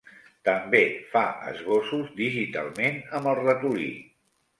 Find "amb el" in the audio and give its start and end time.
3.19-3.37